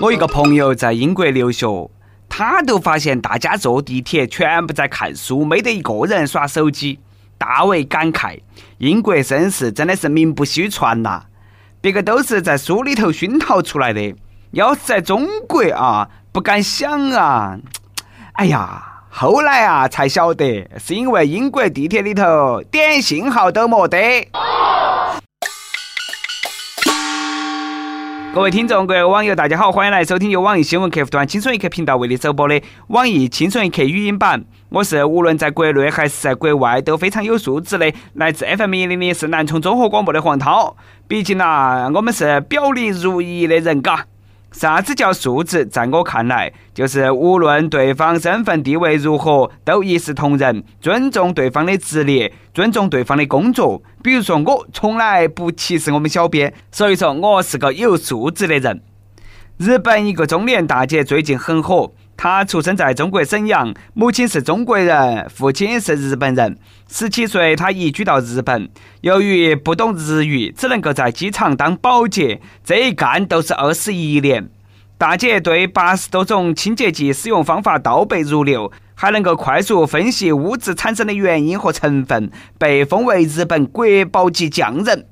[0.00, 1.90] 我一个朋友在英国留学，
[2.28, 6.98] 他都发现大家坐地铁全部在看书，没得一个人耍手机，
[7.36, 8.40] 大为感慨。
[8.78, 11.24] 英国绅士真的是名不虚传呐，
[11.80, 14.14] 别个都是在书里头熏陶出来的。
[14.52, 17.58] 要是在中国啊，不敢想啊！
[18.32, 24.28] 哎呀，后来啊才晓得，是因为英国地铁里头点信号都没得。
[28.32, 34.44] 各位听众，各位网友，大家好，欢迎来收听由网易新闻客户端“轻松一刻”频道为你首播的网易“轻松一刻”语音版。
[34.68, 40.76] 我是无论在国内还是在国外都非常有素质的，来自 FM 一零零是南充综合广播的黄涛。
[41.08, 44.06] 毕竟呐，我们是表里如一的人，嘎。
[44.52, 45.64] 啥子叫素质？
[45.64, 53.80] 在我看来，就是无论对方身份地位如何，都一视同仁，尊重对方的职业，尊重对方的工作。
[54.02, 58.82] 比如说，我从来不歧视我们小编，所以说我是个有素质的人。
[59.56, 61.92] 日本一个中年大姐最近很火。
[62.22, 66.54] 她出生在中国沈阳，母亲是中国人，父亲是日本人。
[66.86, 68.68] 十七岁，她移居到日本，
[69.00, 74.50] 由于不懂日语，只能够在机场当保洁，这一干都是二十一年。
[74.98, 85.06] 大姐对八十多种清洁剂使用方法倒背如流，还能够快速分析物质产生的原因和成分，被封为日本国宝级匠人。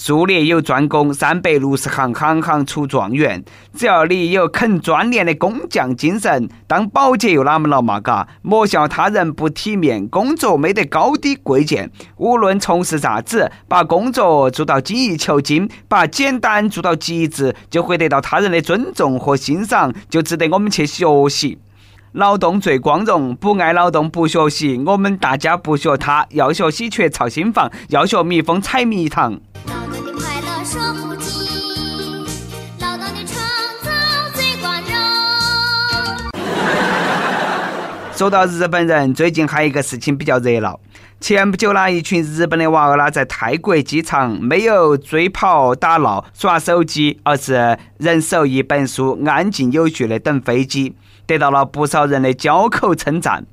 [0.00, 3.44] 术业有专攻，三百六十行，行行出状元。
[3.74, 8.00] 只要你有肯钻研的工匠精神，当保洁又哪么了嘛？
[8.00, 11.90] 嘎，莫笑他人不体面，工作没得高低贵贱。
[12.16, 21.58] 无论从事啥子，把工作做到精益求精，把简单做到极致，就会得到他人的尊重和欣赏，就值得我们去学习。
[22.12, 24.80] 劳动最光荣，不爱劳动不学习。
[24.86, 29.40] 我们大家不学他，要学喜鹊操心房，要学蜜蜂采蜜糖。
[38.14, 40.78] 说到日本人，最近还有一个事情比较热闹。
[41.20, 50.94] 前不久啦，一群日本的娃儿啦，在泰国机场没有追跑打闹耍手机，而是人手一本书，安静有序的等飞机，
[51.26, 53.46] 得到了不少人的交口称赞。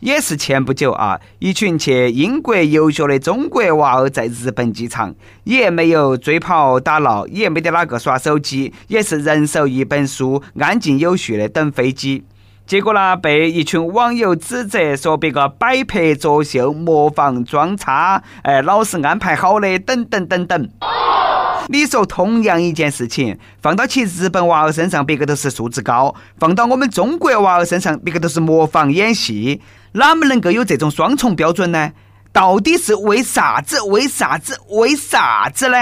[0.00, 5.14] 也是前不久啊，一群去英国游学的中国娃儿在日本机场，
[5.44, 12.22] 也没有追跑打闹，也没得哪个耍手机，也是人手一本书，安静有序的等飞机。
[12.68, 20.68] 结果呢，被一群网友指责说别个摆拍作秀、模仿装叉，哎，老是安排好的，等等等等。
[21.68, 29.62] 你说同样一件事情，放到起日本娃儿身上，别个都是素质高；放到我们中国娃儿身上，别个都是模仿演戏，
[29.92, 31.92] 哪么能够有这种双重标准呢？
[32.34, 33.80] 到底是为啥子？
[33.80, 34.60] 为啥子？
[34.68, 35.78] 为啥子呢？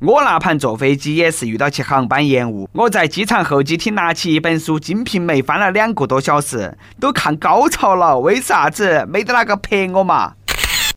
[0.00, 8.16] 我那盘坐飞机也是遇到起航班延误，我在机场候机厅拿起一本书《金瓶梅》翻了两个多小时，都看高潮了。
[8.20, 10.34] 为啥子没得哪个陪我嘛？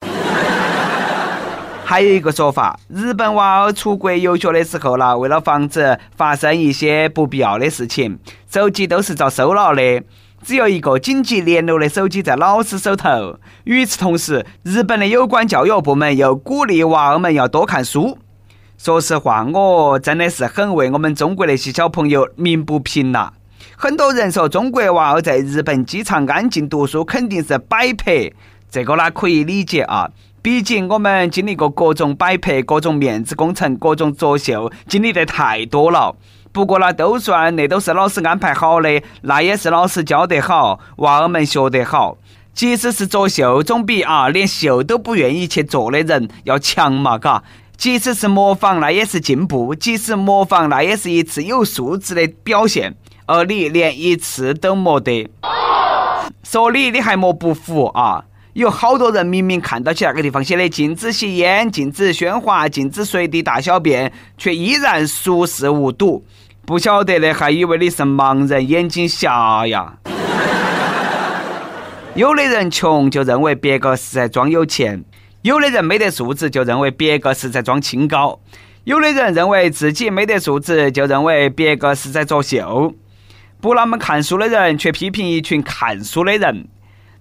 [1.84, 10.04] 还有一个说法，日本娃儿出国游学的时候啦，为了防止发生一些不必要的事情，手机都是遭收了的，
[10.44, 13.40] 只有一个紧急联络的手机在老师手头。
[13.64, 18.20] 与此同时，日本的有关教育部门又鼓励娃儿们要多看书。
[18.84, 23.32] 说实话，我真的是很为我们中国那些小朋友鸣不平呐。
[23.78, 28.32] 很多人说中国娃儿在日本机场安静读书肯定是摆拍，
[28.72, 30.10] 这个呢可以理解啊。
[30.42, 36.16] 毕竟我们经历过各种摆拍、各种面子工程、各种作秀，经历的太多了。
[36.52, 42.18] 不过呢，都算那都是老师安排好的，那也是老师教得好，娃儿们学得好。
[42.54, 47.44] 即使是作秀，总比啊连秀都不愿意去做的人要强嘛，嘎。
[47.82, 52.96] 即使是模仿，那也是进步；即使模仿，那也是一次有素质的表现。
[53.26, 55.28] 而你连一次都没得，
[56.44, 58.24] 说你你还莫不服啊？
[58.54, 66.24] 有好多人明明看到起那个地方写的禁止吸烟、禁止喧哗、禁止随地大小便，却依然熟视无睹。
[66.68, 69.96] 不晓得的还以为你是盲人，眼睛瞎呀。
[72.14, 75.04] 有的人穷，就认为别个是在装有钱。
[75.44, 78.40] 有的人没得素质，就认为别个是在装清高；
[78.84, 82.94] 有的人认为自己没得素质，就认为别个是在作秀。
[83.60, 86.68] 不那么看书的人，却批评一群看书的人。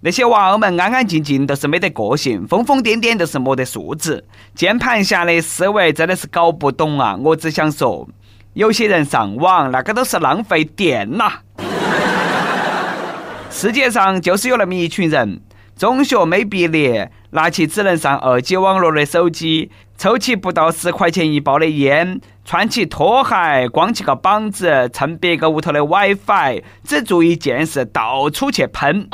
[0.03, 4.23] 那些娃儿们安安静静，都是没得个性；疯疯癫癫，都是没得素质。
[4.55, 7.17] 键盘侠的思维真的是搞不懂啊！
[7.23, 8.07] 我只想说，
[8.53, 11.41] 有些人上网，那个都是浪费电呐。
[13.51, 15.41] 世界上就是有那么一群人。
[15.77, 29.09] 中学没毕业，拿起只能上二 G 网络的手机，抽起不到十块钱一包的烟，穿起拖鞋，光起个膀子，蹭别个屋头的 WiFi，只做一件事，到处去喷。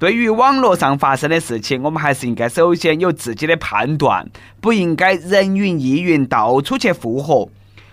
[0.00, 4.28] 对于网络上发生的事情，我们还是应该首先有自己的判断，
[4.60, 7.48] 不应该人云亦云，到处去附和。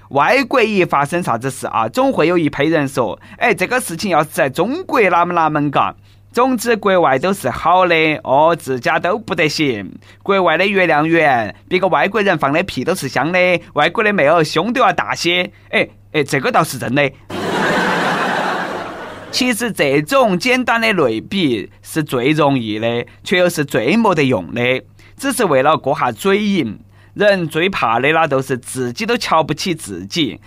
[0.09, 5.95] 外国一发生啥子事啊，总会有一批人说：“哎，这个事情要是在中国哪么哪么嘎。”
[6.31, 9.91] 总之，国外都是好的哦，自家都不得行。
[10.21, 13.39] 国外的月亮圆，别个外国人放的屁都是香的，
[13.73, 15.51] 外国的妹儿胸都要大些。
[15.69, 17.11] 哎哎，这个倒是真的。
[19.31, 24.83] 其实这种简单的类比是最容易的，却又是最没得用的，
[25.17, 26.79] 只是为了过下嘴瘾。
[27.15, 30.39] 人最怕的那都是自己都瞧不起自己。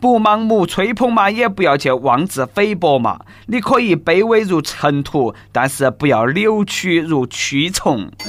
[0.00, 3.20] 不盲目吹捧嘛，也不要去妄自菲薄嘛。
[3.46, 8.10] 你可以卑微如尘土，但是不要扭曲如蛆虫。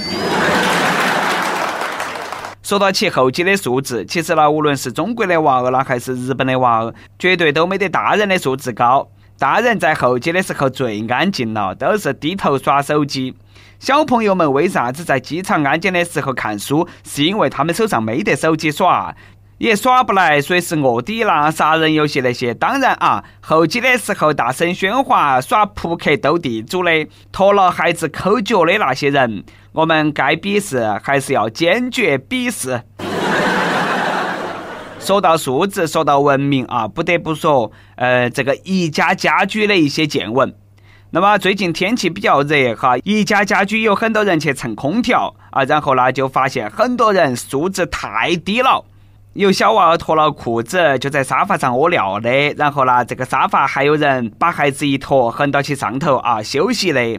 [2.62, 9.07] 说到起后期的素质，其实呢，无论是中国的娃儿啦，还是日本的娃儿，绝对都没得大人的素质高。
[9.39, 13.35] 大人在后期的时候最安静了，都是低头耍手机。
[13.79, 16.88] 小朋友们为啥子在机场安检的时候看书？
[17.03, 19.15] 是因为他们手上没得手机耍。
[19.61, 22.51] 也耍不来，随时卧底啦、杀人游戏那些。
[22.51, 32.81] 当然啊，后期的时候大声喧哗、耍扑克斗地主的、拖了孩子抠脚的那些人，我们该鄙视还是要坚决鄙视。
[34.99, 40.51] 说到素质，说到文明啊，不得不说，呃，这个宜家家居的一些见闻。
[41.11, 48.83] 那么最近天气比较热哈，宜家家居有很多人去蹭空调啊，然后呢就发现很多人素质太低了。
[49.33, 57.18] 有小娃儿脱了裤子就在沙发上屙尿的，然后呢，这个沙发还有人把孩子一拖横到起上头啊休息的。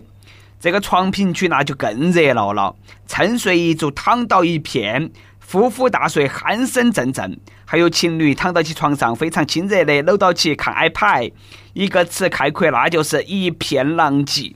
[0.60, 2.76] 这个床品区那就更热闹了，
[3.06, 5.10] 沉睡一族躺倒一片，
[5.50, 7.40] 呼呼大睡，鼾声阵阵。
[7.64, 11.32] 还有情侣躺到起床上非常亲热的搂到起看 iPad，
[11.72, 14.54] 一个词概括那就是一片狼藉。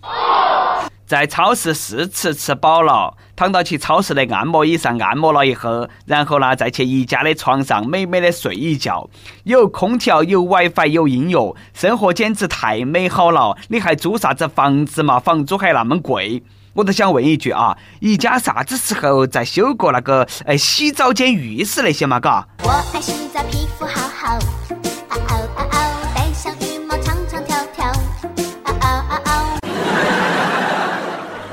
[1.06, 9.08] 在超市试吃吃饱了，躺到去超市的按摩椅上按摩了以后，然后呢再去宜家的床上美美的睡一觉，
[9.44, 13.56] 有空调，有 WiFi，有音乐，生活简直太美好了！
[13.68, 15.20] 你还租啥子房子嘛？
[15.20, 16.42] 房租还那么贵！
[16.74, 22.18] 我都想问一句啊，宜家啥子时候在修过那个呃洗澡间、浴室那些嘛？
[22.18, 22.46] 嘎？
[22.64, 24.38] 我爱洗澡，皮肤好好。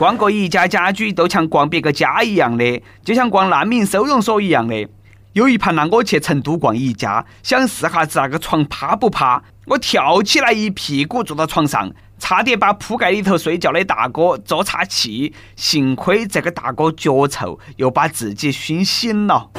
[0.03, 4.85] 逛个宜家家居都像逛别个家一样的，就像逛难民收容所一样的。
[5.31, 11.89] 有一盘呢，我去成都逛宜家，想试下子那个床趴不趴，我跳起来一屁股坐到床上，
[12.19, 15.33] 差点把铺盖里头睡觉的大哥坐岔气。
[15.55, 19.51] 幸亏这个大哥脚臭，又把自己熏醒了。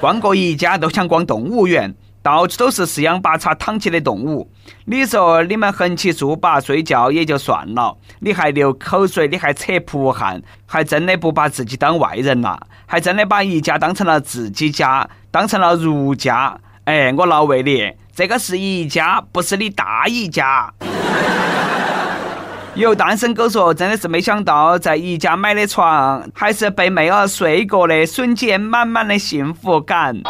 [0.00, 1.92] 逛个宜家都像逛动物园。
[2.24, 4.50] 到处都是四仰八叉躺起的动物，
[4.86, 16.58] 你说你们横七竖八睡觉也就算了，你还流口水，你还扯扑汗，还真的不把自己当外人呐，还真的把一家当成了自己家，当成了儒家。
[16.84, 20.72] 哎，我老魏你，这个是一家，不是你大姨家。
[22.74, 30.22] 有单身狗说，真的是没想到在宜家买的床，还是被妹儿睡过的，瞬间满满的幸福感。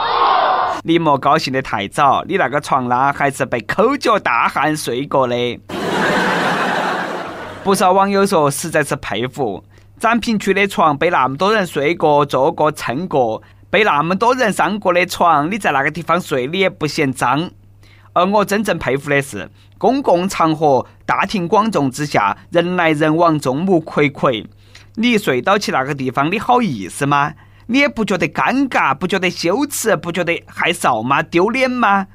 [0.86, 5.34] 你莫高兴得太早，你那个床啦，还是被抠脚大汉睡过的。
[7.62, 9.64] 不少网友说，实在是佩服，
[9.98, 17.50] 展品区的床被那么多人睡过、坐过、蹭过，被那么多人上过的床，你在那个地方睡，你也不嫌脏。
[18.12, 24.44] 而我真正佩服的是，公共场合大庭广众之下，人来人往，众目睽睽，
[24.96, 27.32] 你睡到起那个地方，你好意思吗？
[27.66, 31.22] 你也不觉得尴尬，不觉得羞耻，不觉得害臊吗？
[31.22, 32.06] 丢脸吗？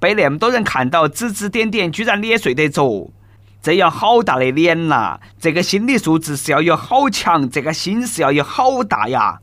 [0.00, 3.10] 被那么多人看到，指指点点，居然你也睡得着，
[3.60, 5.18] 这要好大的脸呐！
[5.40, 9.40] 这个心理素质是要有好强，这个心是要有好大呀！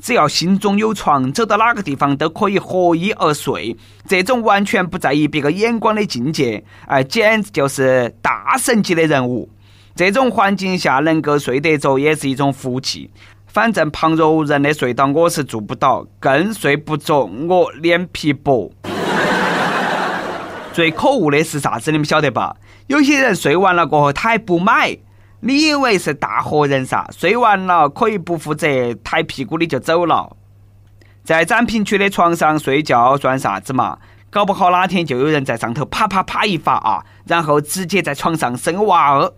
[0.00, 9.50] 只要心中有床，走到哪个地方都可以合衣而睡，这种完全不在意别个眼光的境界，哎，简直就是大神级的人物。
[9.96, 13.10] 这种环境下能够睡得着，也是一种福气。
[13.58, 17.28] 反正旁若无人的睡到我是做不到，更睡不着。
[17.48, 18.70] 我脸皮薄。
[20.72, 21.90] 最可恶的是啥子？
[21.90, 22.54] 你们晓得吧？
[22.86, 24.96] 有些人睡完了过后他还不买，
[25.40, 27.04] 你以为是大活人噻？
[27.10, 30.36] 睡完了可以不负责，抬屁股你就走了。
[31.24, 33.98] 在展品区的床上睡觉算啥子嘛？
[34.30, 39.32] 搞不好哪天就有人在上头啪啪啪一发啊，然后直接在床上生娃儿。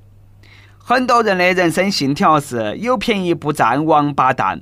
[0.90, 4.60] 很多人的人生信条是有便宜不占王八蛋，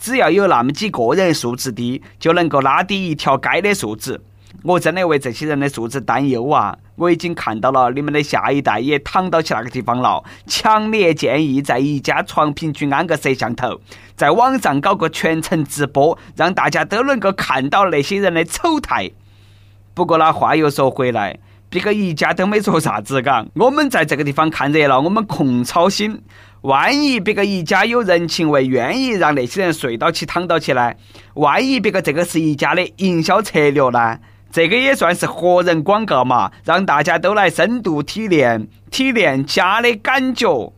[0.00, 4.18] 只要有那么几个人素质低，就能够拉低一条街的素质。
[4.62, 6.78] 我真的为这些人的素质担忧啊！
[6.94, 10.24] 我已经看到了你们的下一代也躺到起那个地方了。
[10.46, 13.78] 强烈建议在一家床平均安个摄像头，
[14.16, 19.10] 在网上搞个全程直播，让大家都能够看到那些人的丑态。
[19.92, 21.38] 不过那话又说回来，
[21.76, 26.22] 别个一家都没做啥子，嘎，我们在这个地方看热闹，我们空操心。
[26.62, 30.96] 万一别个一家有人情味，愿意让那些人睡到起、躺到起来，
[31.34, 34.18] 万一别个这个是一家的营销策略呢？
[34.50, 40.72] 这个也算是活人广告嘛，让大家都来深度体验体验家的感觉。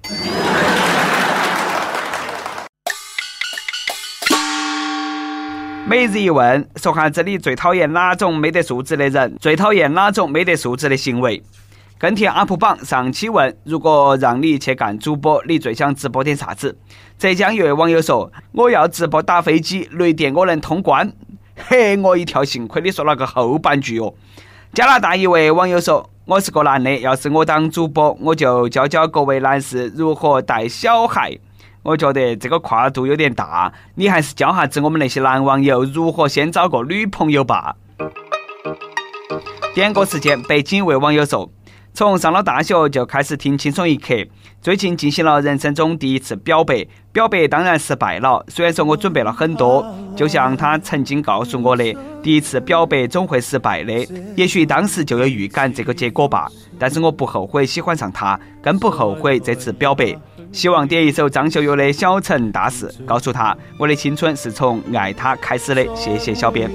[5.89, 9.35] 每日一问，说下这里最讨厌哪种没得素质的人？
[9.41, 11.43] 最讨厌哪种没得素质的行为？
[11.97, 16.77] 跟帖 UP 榜上期问：如果让你去干主播，你最想直播点啥子？
[17.17, 21.11] 浙江一位网友说：我要直播打飞机，雷电我能通关。
[21.57, 24.13] 嘿，我一跳，幸亏你说了个后半句哦。
[24.75, 31.39] 加拿大一位网友说：“我是个男的，要是我当主播，我就教教各位男士如何带小孩。”
[31.89, 37.77] 我觉得这个跨度有点大，你还是教下子我们那些男网友如何先找个女朋友吧。
[39.75, 41.51] 点歌时间，北京一位网友说。
[41.95, 44.15] 从上了大学就开始听轻松一刻，
[44.61, 48.45] 最近进行了人生中第一次表白，表白当然失败了。
[48.47, 53.93] 虽然说我准备了很多，就像他曾经告诉我的，第一次表白总会失败的。
[54.37, 60.17] 也许当时就有预感这个结果吧，但是我不后悔喜欢上他，更不后悔这次表白。
[60.53, 65.85] 希望点一首张学友的《小城大事》，告诉他我的青春是从爱他开始的。
[65.95, 66.71] 谢谢小编。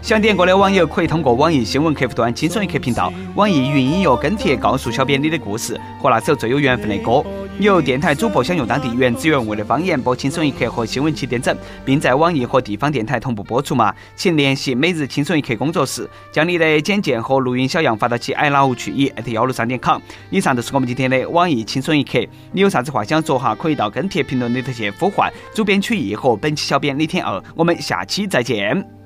[0.00, 7.22] 想点歌的网友可以通过网易新闻客户端“轻松一刻”频道、网易云音乐跟帖告诉小编你的故事和那首最有缘分的歌。
[7.58, 13.92] 有电台主播想用当地原汁原味的方言播《轻松一刻》和新闻七点整，并在网易和地方电台同步播出吗？
[14.16, 20.00] 请联系每日轻松一刻工作室，将你的简介和录音小样发到其 i love 曲艺幺六三点 com。
[20.30, 22.18] 以上就是我们今天的网易轻松一刻。
[22.52, 23.54] 你有啥子话想说哈？
[23.54, 27.42] 可以到跟帖评论里头去呼唤主编曲艺和本期小编李天二。
[27.56, 28.97] 我们下期再见。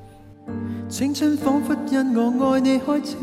[0.88, 3.16] 青春仿佛因我爱你开始，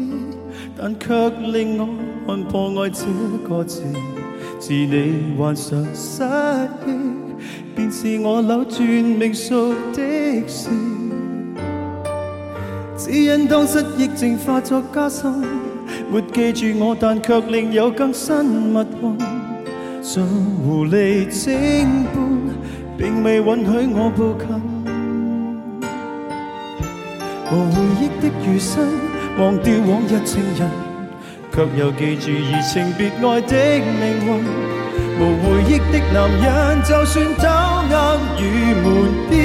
[0.76, 1.88] 但却令我
[2.26, 3.06] 看破爱这
[3.48, 3.84] 个字。
[4.60, 6.24] 自你患上失
[6.88, 6.92] 忆，
[7.76, 10.70] 便是我扭转命数的事。
[12.98, 15.44] 只因当失忆症化作加深，
[16.12, 19.18] 没记住我，但却另有更新密运。
[20.02, 22.50] 像狐狸精般，
[22.98, 24.69] 并未允许我步近。
[27.52, 28.88] 无回忆的余生，
[29.40, 30.70] 忘掉往日情人，
[31.52, 33.56] 却又记住移情别爱的
[34.00, 34.28] 命运。
[35.20, 36.46] 无回忆的男人，
[36.84, 37.42] 就算偷
[37.90, 37.94] 呃
[38.38, 38.42] 与
[38.84, 38.86] 门
[39.30, 39.36] 边，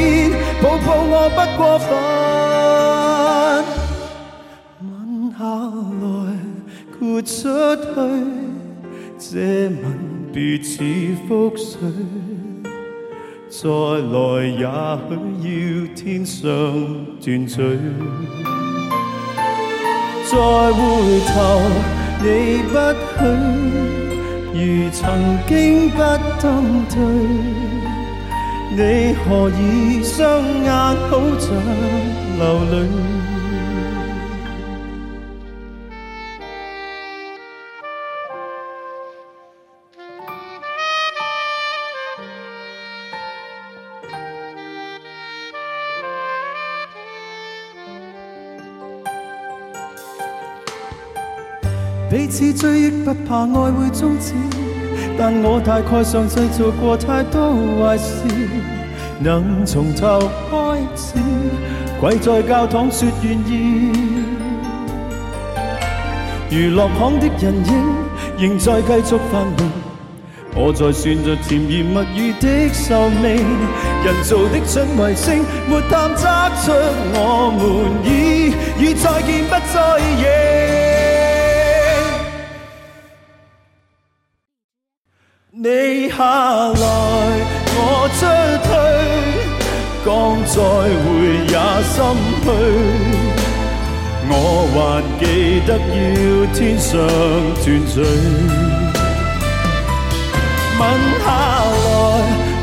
[0.62, 1.88] 抱抱我不过分。
[4.82, 4.86] 吻
[5.32, 5.40] 下
[6.02, 6.04] 来，
[6.92, 7.32] 豁出
[7.74, 7.86] 去，
[9.18, 9.32] 这
[9.68, 9.82] 吻
[10.30, 10.72] 别似
[11.26, 11.72] 覆水。
[13.56, 14.66] 再来也
[15.38, 15.44] 许
[15.86, 16.42] 要天上
[17.24, 17.78] 断罪，
[20.28, 20.34] 再
[20.72, 20.80] 回
[21.28, 21.32] 头
[22.20, 22.26] 你
[22.64, 22.74] 不
[23.14, 23.22] 许，
[24.54, 24.58] 如
[24.90, 24.98] 曾
[25.46, 25.98] 经不
[26.42, 26.44] 登
[26.90, 26.98] 对，
[28.74, 30.18] 你何以双
[30.64, 30.68] 眼
[31.08, 31.46] 好像
[32.36, 32.42] 流
[32.72, 32.74] 泪？
[52.34, 54.34] 彼此追忆不怕爱会终止，
[55.16, 58.24] 但我大概上世做过太多坏事，
[59.20, 60.18] 能从头
[60.50, 61.14] 开始，
[62.00, 63.92] 跪在教堂说愿意。
[66.50, 69.70] 娱乐行的人影仍在继续繁荣，
[70.56, 73.46] 我在算着甜言蜜语的寿命，
[74.02, 76.26] 人造的准卫星没探测
[76.64, 76.72] 出
[77.14, 77.62] 我们
[78.02, 80.93] 已与再见不再认。
[85.64, 86.76] 你下来，
[87.72, 87.80] 我
[88.18, 88.20] 出
[88.66, 88.68] 去，
[90.04, 90.06] 讲
[90.44, 90.54] 再
[91.00, 91.08] 会
[91.48, 91.56] 也
[91.88, 91.96] 心
[92.44, 92.46] 虚。
[94.28, 94.32] 我
[94.74, 94.76] 还
[95.18, 95.24] 记
[95.66, 95.96] 得要
[96.52, 96.92] 天上
[97.62, 97.96] 团聚，
[100.78, 100.82] 吻
[101.24, 101.26] 下
[101.80, 101.88] 来，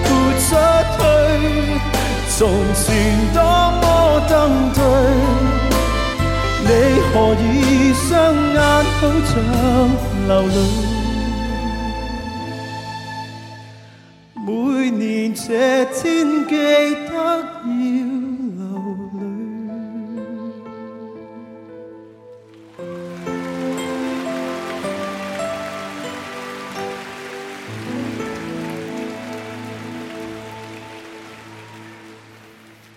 [0.05, 0.45] 豁出
[0.93, 1.01] 去，
[2.37, 2.39] 从
[2.75, 2.85] 前
[3.33, 3.41] 多
[3.81, 3.83] 么
[4.29, 4.31] 登
[4.75, 4.79] 对，
[6.67, 6.69] 你
[7.09, 7.43] 何以
[7.95, 8.09] 双
[8.53, 8.61] 眼
[8.99, 9.33] 好像
[10.27, 11.00] 流泪？
[15.47, 17.33] 这天记得要
[17.65, 18.61] 流
[19.11, 19.19] 淚。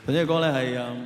[0.06, 1.03] 頭先嘅歌咧係誒。